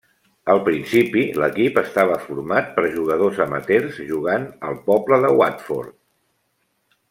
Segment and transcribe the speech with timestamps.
[0.51, 5.97] Al principi l'equip estava format per jugadors amateurs, jugant al poble de Watford.